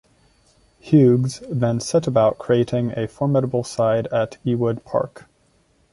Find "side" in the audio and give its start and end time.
3.63-4.07